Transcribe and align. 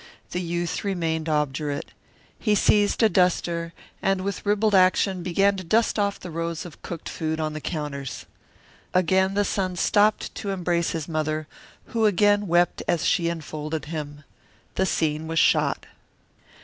The 0.31 0.41
youth 0.41 0.83
remained 0.83 1.29
obdurate. 1.29 1.91
He 2.39 2.55
seized 2.55 3.03
a 3.03 3.07
duster 3.07 3.71
and, 4.01 4.21
with 4.21 4.43
ribald 4.47 4.73
action, 4.73 5.21
began 5.21 5.55
to 5.57 5.63
dust 5.63 5.99
off 5.99 6.19
the 6.19 6.31
rows 6.31 6.65
of 6.65 6.81
cooked 6.81 7.07
food 7.07 7.39
on 7.39 7.53
the 7.53 7.61
counters. 7.61 8.25
Again 8.95 9.35
the 9.35 9.45
son 9.45 9.75
stopped 9.75 10.33
to 10.33 10.49
embrace 10.49 10.89
his 10.89 11.07
mother, 11.07 11.45
who 11.93 12.07
again 12.07 12.47
wept 12.47 12.81
as 12.87 13.05
she 13.05 13.29
enfolded 13.29 13.85
him. 13.85 14.23
The 14.73 14.87
scene 14.87 15.27
was 15.27 15.37
shot. 15.37 15.85